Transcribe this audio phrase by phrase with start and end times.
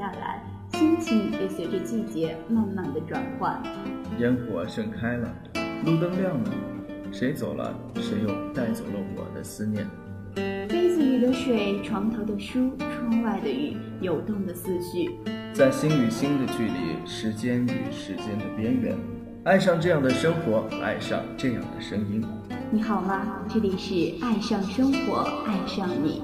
[0.00, 0.42] 下来，
[0.72, 3.62] 心情也随着季节慢慢的转换。
[4.18, 5.28] 烟火盛开了，
[5.84, 6.50] 路灯亮了，
[7.12, 9.86] 谁走了，谁又带走了我的思念。
[10.34, 15.10] 杯子里的水，床头的书，窗外的雨，游动的思绪，
[15.52, 18.96] 在心与心的距离，时间与时间的边缘，
[19.44, 22.24] 爱上这样的生活，爱上这样的声音。
[22.70, 23.44] 你好吗？
[23.50, 26.22] 这里是爱上生活，爱上你。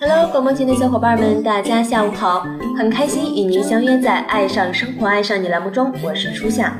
[0.00, 2.44] Hello，广播前的小伙伴们，大家下午好！
[2.76, 6.76] 很开心与您相约在《爱上生活，爱上你》栏目中，我是初夏。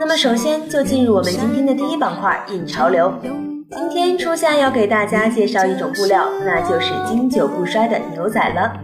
[0.00, 3.12] 那么首先就进入我们今天的第一板块——引潮流。
[3.70, 8.80] 今天初夏要给大家介绍一种布料，那就是经久不衰的牛仔了。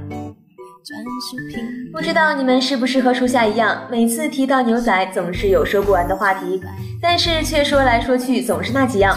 [1.94, 6.60] 不知道你们是不是和初夏一样，每次提到牛仔，总是有说不完的话题，
[7.00, 9.16] 但是却说来说去总是那几样。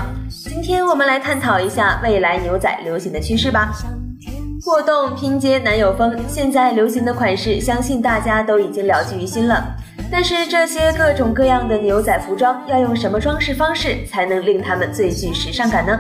[0.56, 3.74] 今天我们来探讨一下未来牛仔流行的趋势吧。
[4.64, 9.76] 破洞、拼接、男友风，现在流行的款式，相信大家都已经了然于心了。
[10.10, 16.00] 但是这些各种各样的牛仔服装，要用什么装饰方式才能令它们最具时尚感呢？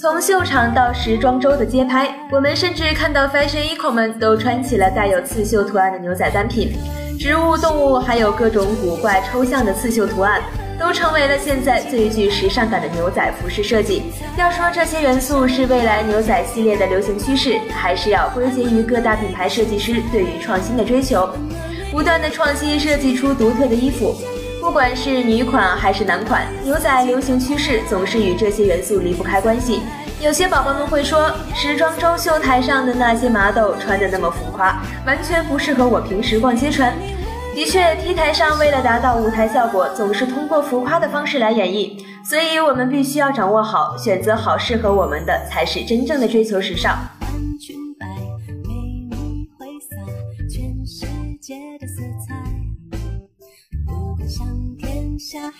[0.00, 6.72] 从秀场到时装周的街拍，我们甚至看到 fashion icon 们都穿起了带有刺绣图案的牛仔单品，
[7.18, 10.40] 植物、动物，还有各种古怪抽象的刺绣图案，
[10.84, 14.02] 都成为了现在最具时尚感的牛仔服饰设计。
[14.36, 21.26] 要说这些元素是未来牛仔系列的流行趋势，还是要归结于各大品牌设计师对于创新的追求，
[21.90, 24.14] 不断的创新设计出独特的衣服。
[24.60, 29.80] 不管是女款还是男款，牛仔流行趋势总是与这些元素离不开关系。
[30.20, 36.94] 有些宝宝们会说，时装周秀台上的那些麻豆穿的那么浮夸，完全不适合我平时逛街穿。
[37.54, 41.96] 的确，T 台上为了达到舞台效果，总是通过浮夸的方式来演绎，
[42.28, 46.98] 所以我们必须要掌握好，选择好适合我们的，才是真正的追求时尚。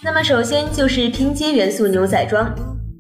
[0.03, 2.53] 那么首先就是拼接元素牛仔装，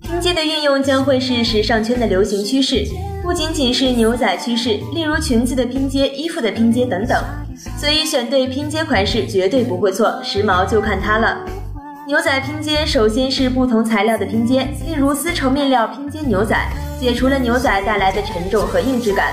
[0.02, 2.86] 拼接的运用将会是时尚圈的流行趋势，
[3.22, 7.22] 不仅仅是牛仔趋势，例如裙子的拼接、衣服的拼接等等。
[7.76, 11.38] 所以选对拼接款式绝对不会错，时髦就看它了。
[12.06, 16.54] 牛仔拼接首先是不同材料的拼接，例如丝绸面料拼接牛仔，
[17.00, 19.32] 解除了牛仔带来的沉重和硬质感。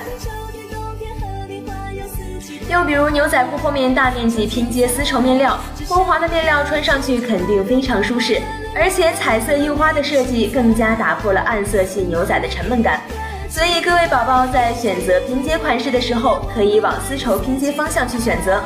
[2.69, 5.59] 又比如牛仔裤后面大面积拼接丝绸面料，
[5.89, 8.41] 光滑的面料穿上去肯定非常舒适，
[8.73, 13.01] 而且彩色印花的设计更加打破了暗色系牛仔的沉闷感。
[13.51, 18.63] 所以各位宝宝在选择拼接款式的时候，可以往丝绸拼接方向去选择。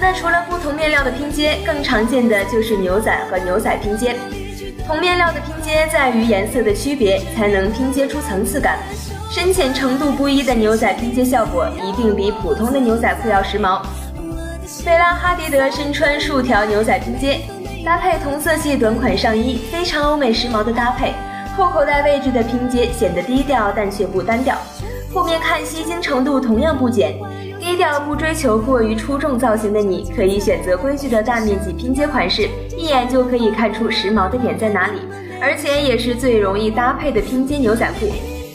[0.00, 4.16] 那除了不同面料的拼接，更常见的就是牛仔和牛仔拼接。
[4.84, 8.80] 同面料的拼接在于颜色的区别，才能拼接出层次感。
[9.30, 13.80] 深浅程度不一的牛仔拼接效果一定比普通的牛仔裤要时髦。
[14.84, 17.38] 贝拉哈迪德身穿竖条牛仔拼接，
[17.84, 21.14] 搭配同色系短款上衣，非常欧美时髦的搭配。
[21.56, 24.56] 后口袋位置的拼接显得低调，但却不单调。
[25.12, 27.14] 后面看吸睛程度同样不减。
[27.58, 35.00] 低调不追求过于出众造型的你，可以选择规矩的大面积拼接款式，一眼就可以看出时髦的点在哪里，
[35.42, 38.06] 而且也是最容易搭配的拼接牛仔裤。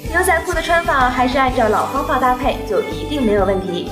[0.10, 3.92] 牛仔裤的穿法还是按照老方法搭配，就一定没有问题。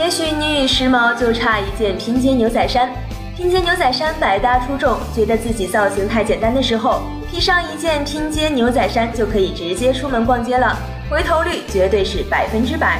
[0.00, 2.88] 也许你与时髦就差一件拼接牛仔衫，
[3.36, 10.74] 拼接牛仔衫百搭出众，觉得自己造型太简单的时候，披上一件拼接牛仔衫就可以直接出门逛街了。
[11.10, 12.98] 回头率绝对是百分之百。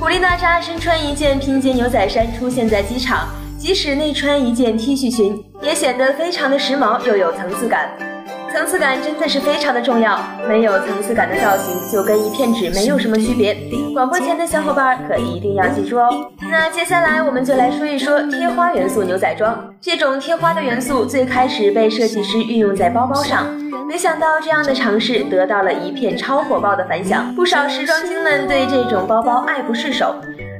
[0.00, 3.28] 古力娜扎身穿一件拼接牛仔衫出现在机场，
[3.58, 8.13] 即使内穿一件 T 恤裙，也显得非常的时髦又有层次感。
[8.54, 10.16] 层次感真的是非常的重要，
[10.48, 13.52] 没有层次感的造型就跟一片纸没有什么区别。
[13.92, 16.30] 广播前的小伙伴可一定要记住哦。
[16.48, 19.74] 那接下来我们就来说一说贴花元素牛仔装。
[19.80, 23.44] 这种贴花的元素最开始被设计师运用在包包上，
[23.88, 30.14] 没想到这样的尝试得到了一片超火爆的反响，不少时装精们对这种包包爱不释手。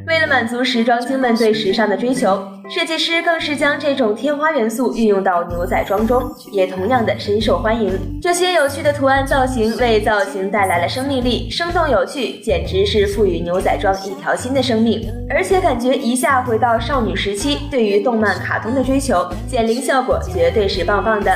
[0.06, 6.23] 为了满足时装精们对时尚的追求，设计师更是将这种贴花元素运用到牛仔装中，
[6.53, 7.99] 也同样的深受欢迎。
[8.21, 15.11] 这些有趣的图案造型为造型带来了生命力，生动有趣，简直是赋予牛仔装一条新的生命。
[15.31, 21.35] 而且感觉一下回到少女时期，对于动漫卡通的追求，减龄效果绝对是棒棒的。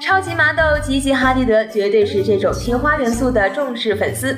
[0.00, 4.36] 超级麻豆吉吉哈迪德绝对是这种贴花元素的重视粉丝。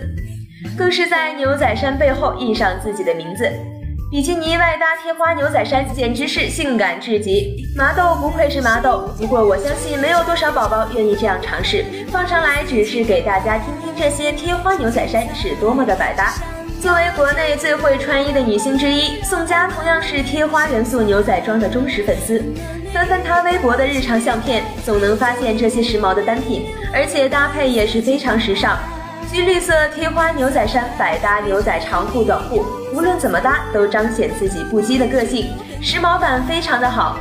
[0.76, 3.50] 更是在牛仔衫背后印上自己的名字，
[4.10, 7.66] 比基尼外搭贴花牛仔衫，简直是性感至极。
[7.76, 11.84] 麻豆不愧是麻豆，不过我相信没有多少宝宝愿意这样尝试。
[12.10, 16.34] 放上来只是给大家听听这些贴花牛仔衫是多么的百搭。
[16.80, 22.42] 作为国内最会穿衣的女星之一，宋佳同样是贴花元素牛仔装的忠实粉丝。
[22.92, 28.78] 翻翻她微博的日常相片，总能发现这些时髦的单品，而且搭配也是非常时尚。
[29.32, 32.64] 橘绿色贴花牛仔衫，百搭牛仔长裤、短裤，
[32.94, 35.48] 无论怎么搭都彰显自己不羁的个性，
[35.82, 37.18] 时髦感非常的好。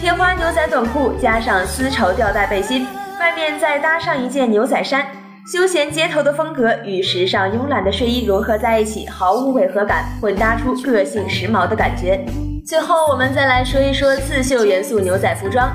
[0.00, 2.86] 贴花牛仔短裤加上丝绸吊带背心，
[3.20, 5.06] 外面再搭上一件牛仔衫，
[5.50, 12.24] 休闲街头的风格与时尚慵懒的睡衣融合在一起，毫无违和感，混搭出个性时髦的感觉。
[12.66, 15.70] 最后，我们再来说一说刺绣元素牛仔服装。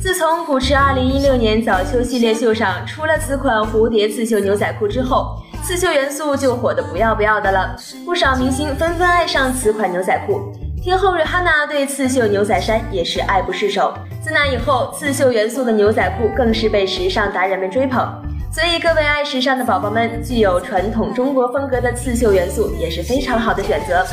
[0.00, 7.76] 自从古驰2016年早秋系列秀上出了此款蝴蝶刺绣牛仔裤之后，刺绣元素就火得不要不要的了。
[8.02, 10.52] 不少明星纷纷爱上此款牛仔裤，
[10.82, 13.92] 天后瑞哈娜对刺绣牛仔衫也是爱不释手。
[14.24, 18.10] 自那以后，刺绣元素的牛仔裤更是被时尚达人们追捧。
[18.50, 24.06] 所以，各位爱时尚的宝宝们，具有传统中国风格的刺绣元素也是非常好的选择。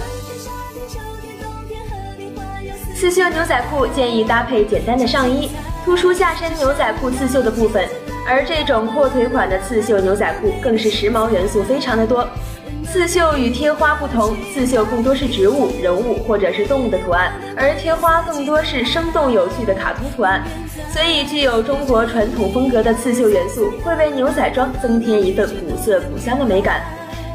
[2.94, 5.50] 刺绣牛仔裤建议搭配简单的上衣。
[5.88, 7.88] 突出下身牛仔裤刺绣的部分，
[8.28, 12.28] 而这种阔腿款的刺绣牛仔裤更是时髦元素非常的多。
[12.86, 20.44] 刺绣与贴花不同，刺绣更多是植物、人物或者是动物的图案，而贴花更多是生动有趣的卡通图案。
[20.92, 26.82] 所以，具有中国传统风格的刺绣元素会为牛仔装增添一份古色古香的美感。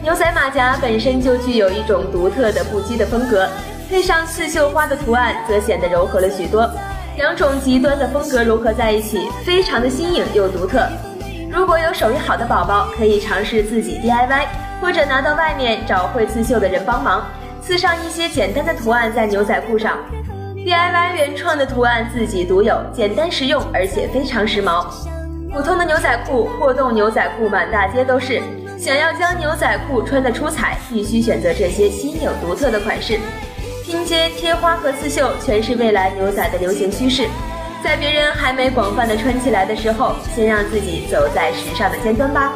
[0.03, 3.49] 牛仔马甲本身就具有一种独特的不羁的风格，
[3.89, 6.71] 配上刺绣花的图案，则显得柔和了许多。
[7.17, 10.89] 两种极端的风格融合在一起，非常的新颖又独特。
[11.51, 14.47] 如果有手艺好的宝宝，可以尝试自己 DIY，
[14.81, 17.27] 或者拿到外面找会刺绣的人帮忙，
[17.61, 19.99] 刺上一些简单的图案在牛仔裤上。
[20.57, 24.87] DIY 原创的图案自己独有，简单实用，而且非常时髦。
[25.53, 28.41] 普通的牛仔裤、破洞牛仔裤满大街都是，
[28.79, 33.19] 想要将牛仔裤穿得出彩，必须选择这些新颖独特的款式。
[33.93, 37.29] 拼接、贴花和刺绣全是未来牛仔的流行趋势，
[37.85, 42.55] 在别人还没广泛的穿起来的时候，先让自己走在时尚的尖端吧。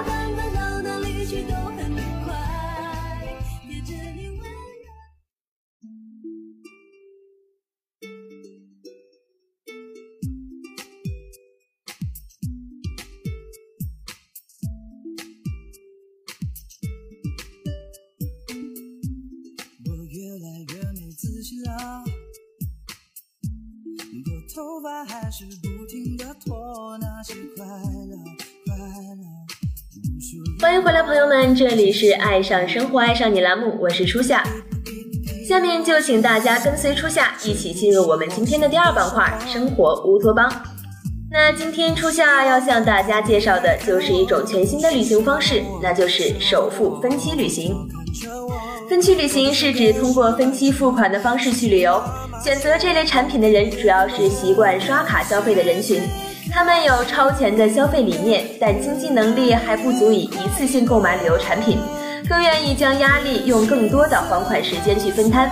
[24.56, 28.16] 头发还是不停的拖，那些快乐
[28.64, 28.74] 快
[29.12, 29.22] 乐。
[30.62, 34.42] 欢迎回来，朋友们，这里是爱上生活，爱上你栏目，我是初夏。
[35.46, 40.50] 下面就请大家跟随初夏一起进入我们今天的第二板块——生活乌托邦。
[41.30, 47.76] 那今天初夏要向大家介绍的就是一种全新的旅行方式，那就是首付分期旅行。
[48.88, 52.02] 分期旅行是指通过分期付款的方式去旅游。
[52.42, 56.02] 选择这类产品的人主要是习惯刷卡消费的人群，
[56.52, 61.78] 他们有超前的消费理念，但经济能力还不足以一次性购买旅游产品，
[62.28, 65.50] 更愿意将压力用更多的还款时间去分摊。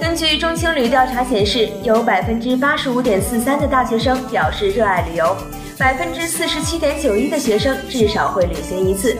[0.00, 5.36] 根据中青旅调查显示，有百分之八十五点四三的大学生表示热爱旅游，
[5.76, 9.16] 百分之四十七点九一的学生至少会旅行一次。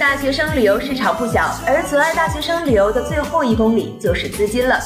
[0.00, 4.78] 大学生旅游市场不小，而阻碍大学生旅游的最后一公里就是资金了。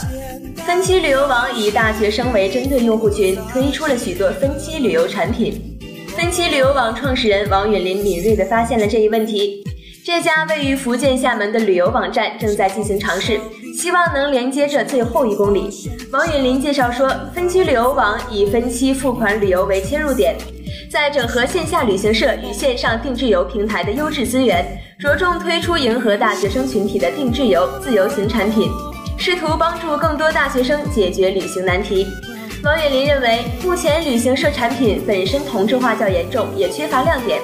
[0.66, 5.78] 分期旅游网以大学生为针对用户群，推出了许多分期旅游产品。
[6.16, 9.64] 分期旅游网创始人王允林敏锐地发现了这一问题。
[10.04, 13.40] 这家位于福建厦门的旅游网站正在进行尝试，
[13.76, 15.70] 希望能连接这最后一公里。
[16.10, 20.36] 王允林介绍说，分期旅游网以分期付款旅游为切入点。
[20.90, 24.64] 在整合线下旅行社与线上定制游平台的优质资源，
[24.98, 28.68] 着重推出迎合大学生群体的定制游、自由行产品，
[29.20, 32.06] 试图帮助更多大学生解决旅行难题。
[32.64, 37.38] 王远林认为，目前旅行社产品本身同质化较严重，也缺乏亮点。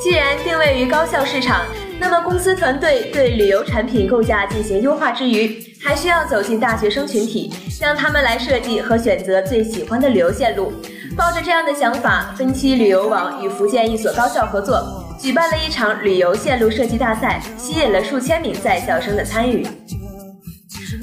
[0.00, 1.66] 既然定位于高校市场，
[1.98, 10.72] 那么公司团队对旅游产品构架进行优化之余，还需要走进大学生群体，让他们来设计和选择最喜欢的旅游线路。
[11.16, 19.66] 抱着这样的想法，分期旅游网与福建一所高校合作，举办了一场旅游线路设计大赛，吸引了数千名在校生的参与。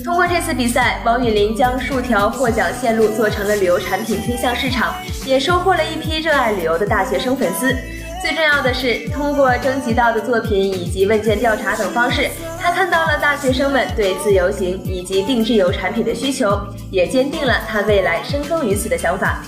[0.03, 4.93] 通过这次比赛，王雨林将数条获奖线路做成了旅游产品推向市场，
[5.25, 7.75] 也收获了一批热爱旅游的大学生粉丝。
[8.21, 12.29] 最重要的是，通过征集到的作品以及问卷调查等方式，
[12.59, 16.59] 他看到了大学生们对自由行以及定制游产品的需求，
[16.91, 19.41] 也坚定了他未来深耕于此的想法。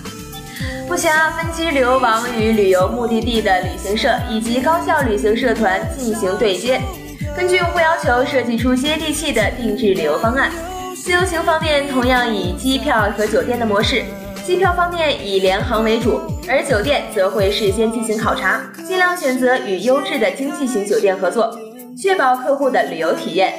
[0.88, 6.82] 目前啊，分期旅游网与旅游目的地的旅行社以及高校旅行社团进行对接，
[7.36, 10.52] 根据用户要求设计出接地气的定制旅游方案。
[10.96, 14.04] 自由行方面，同样以机票和酒店的模式。
[14.46, 21.58] 机票方面以联航为主，而酒店则会事先进行考察，尽量选择与优质的经济型酒店合作，
[21.98, 23.54] 确保客户的旅游体验。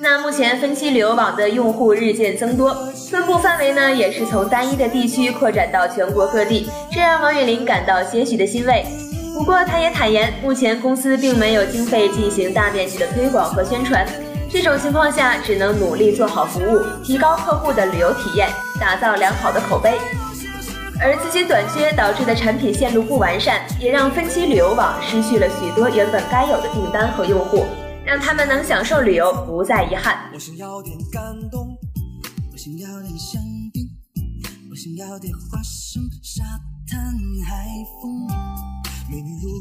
[0.00, 2.72] 那目前分期旅游网的用户日渐增多，
[3.10, 8.86] 分布范围呢也是从单一的地区扩展到全国各地，这让王雨林感到些许的欣慰。
[9.40, 14.06] 不过他也坦言，目前公司并没有经费进行大面积的推广和宣传。
[14.50, 19.98] 这种情况下，只能努力做好服务，提高客户的旅游体验，打造良好的口碑。
[21.00, 27.64] 而资金短缺导致的产品线路不完善，也让分期旅游网失去了许多原本该有的订单和用户，
[28.04, 30.28] 让他们能享受旅游，不再遗憾。
[30.34, 31.78] 我想要点感动，
[32.52, 33.40] 我想要点香
[33.72, 33.88] 槟，
[34.70, 36.44] 我想要点花生、沙
[36.86, 37.00] 滩、
[37.48, 37.64] 海
[38.02, 38.28] 风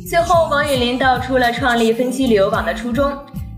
[0.08, 3.12] 最后，王雨林道出了创立分期旅游网的初衷。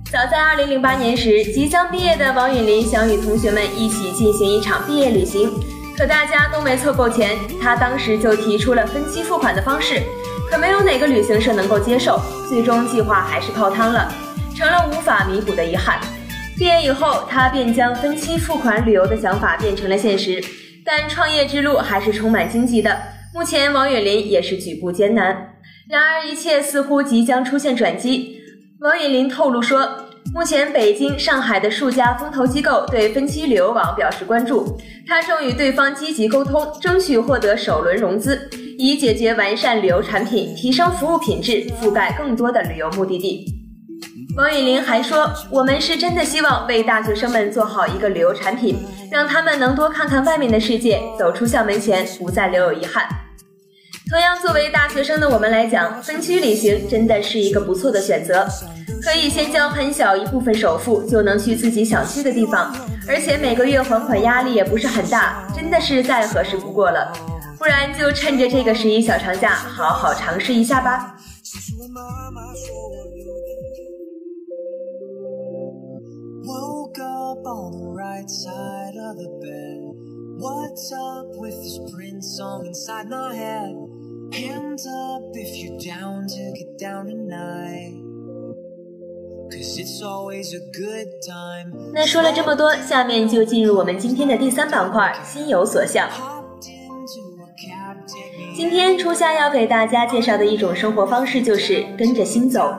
[0.10, 5.52] 早在2008年时，即将毕业的王雨林想与同学们一起进行一场毕业旅行，
[5.98, 7.38] 可大家都没凑够钱。
[7.62, 10.02] 他当时就提出了分期付款的方式，
[10.50, 14.10] 可没有哪个旅行社能够接受，最终计划还是泡汤了，
[14.56, 16.00] 成了无法弥补的遗憾。
[16.58, 20.42] 毕业以后，他便将分期付款旅游的想法变成了现实，
[20.86, 22.98] 但创业之路还是充满荆棘的。
[23.34, 25.51] 目前，王雨林也是举步艰难。
[25.92, 28.40] 然而，一切似乎即将出现转机。
[28.80, 43.46] 王雨林透露说，目前北京、上海的数家风投机构对分期旅游网表示关注，他正与对方积极沟通，争取获得首轮融资，以解决完善旅游产品、提升服务品质、覆盖更多的旅游目的地。
[44.38, 48.78] 王雨林还说，我们是真的希望为大学生们做好一个旅游产品，
[49.12, 53.06] 让他们能多看看外面的世界，走出校门前不再留有遗憾。
[54.12, 58.46] 同样，作为大学生的我们来讲，分期旅行真的是一个不错的选择。
[59.02, 62.76] 可以先交很小一部分首付，就能去自己想去的地方，
[63.08, 67.14] 而且每个月还款压力也不是很大，真的是再合适不过了。
[67.58, 71.16] 不然就趁着这个十一小长假，好好尝试一下吧。
[80.42, 84.01] What's up with this Prince song inside my head?
[84.34, 87.92] Hands up if you're down to get down tonight.
[91.94, 96.08] 那说了这么多，下面就进入我们今天的第三板块——心有所向。
[98.56, 102.74] 今天初夏要给大家介绍的一种生活方式就是跟着心走。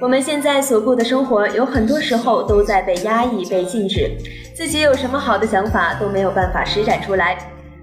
[0.00, 4.10] 我们现在所过的生活，有很多时候都在被压抑、被禁止。
[4.54, 7.36] 自己有什么好的想法都没有办法施展出来，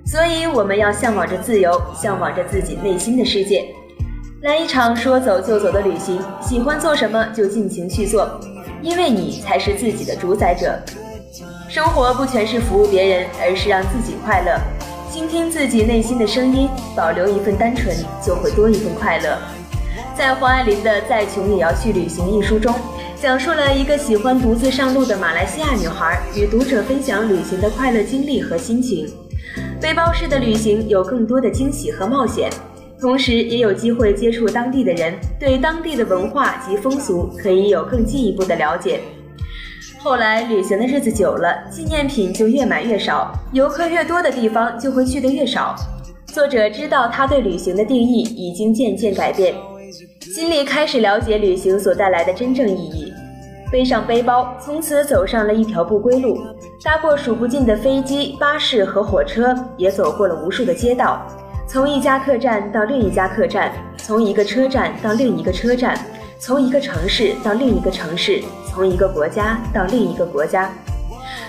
[0.09, 3.65] 所以我们要向往着自由，向往着自己内心的世界，
[4.41, 6.17] 来一场说走就走的旅行。
[6.41, 8.39] 喜欢做什么就尽情去做，
[8.81, 10.79] 因为你才是自己的主宰者。
[11.67, 14.57] 生活不全是服务别人，而是让自己快乐。
[15.11, 17.93] 倾听自己内心的声音，保留一份单纯，
[18.25, 19.37] 就会多一份快乐。
[20.15, 22.73] 在黄爱玲的《再穷也要去旅行》一书中。
[23.19, 29.11] 讲述了一个喜欢独自上路的马来西亚女孩与读者分享旅行的快乐经历和心情。
[29.79, 32.49] 背包式的旅行有更多的惊喜和冒险，
[32.99, 38.99] 同时也有机会接触当地的人，对当地的文化及风俗可以有更进一步的了解。
[39.99, 45.75] 后来旅行的日子久了，纪念品就越买越少，游客越多的地方就会去的越少。
[46.25, 49.53] 作者知道他对旅行的定义已经渐渐改变。
[50.21, 53.13] 心里开始了解旅行所带来的真正意义，
[53.71, 56.39] 背上背包，从此走上了一条不归路，
[56.83, 61.25] 搭过数不尽的飞机、巴士和火车，也走过了无数的街道，
[61.67, 65.99] 从一家客栈到另一家客栈，从一个车站到另一个车站，
[66.39, 70.71] 从一个城市到另一个城市，从一个国家到另一个国家。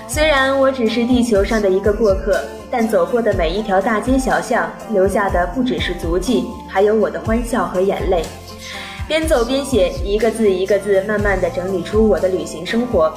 [0.08, 8.24] 虽然我只是地球上的一个过客，但走过的每一条大街小巷，留下的不只是足迹，还有我的欢笑和眼泪。
[9.06, 13.12] 边走边写，一个字一个字，慢慢地整理出我的旅行生活。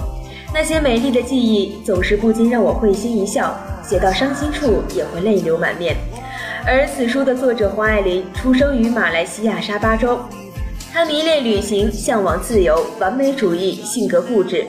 [0.53, 5.96] 那些美丽的记忆，总是不禁让我会心一笑，写到伤心处也会泪流满面。
[6.65, 10.20] 而此书的作者黄爱玲出生于马来西亚沙巴州，
[10.91, 14.65] 她迷恋旅行，向往自由，完美主义，性格固执。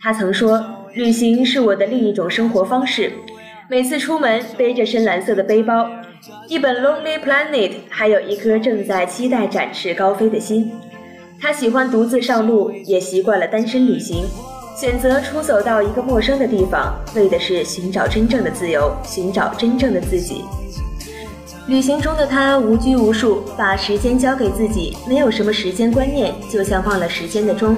[0.00, 0.64] 她曾说。
[0.94, 3.12] 旅行是我的另一种生活方式。
[3.68, 5.90] 每次出门，背着深蓝色的背包，
[6.46, 10.70] 一本《Lonely Planet》，还有一颗正在期待展翅高飞的心。
[11.40, 14.24] 她喜欢独自上路，也习惯了单身旅行。
[14.76, 20.44] 选择出走到一个陌生的地方，为的是寻找真正的自由，寻找真正的自己。
[21.68, 27.76] 旅行中的他无拘无束，把时间交给自己，没有什么时间观念，就像忘了时间的钟。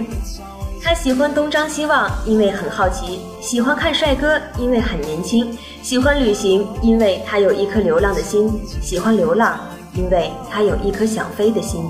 [0.82, 5.48] 他喜欢东张西望，因为很好奇；喜欢看帅哥，因为很年轻；
[5.82, 8.48] 喜欢旅行，因为他有一颗流浪的心；
[8.80, 9.60] 喜欢流浪，
[9.94, 11.84] 因为他有一颗想飞的心。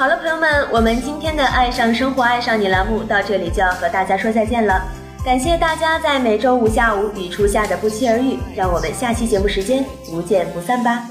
[0.00, 4.82] 好了，朋友们，我们今天的《爱上生活，爱上你》栏目到这里就要和大家说再见了。
[5.22, 11.09] 感谢大家在每周五下午与初夏的不期而遇，让我们下期节目时间不见不散吧。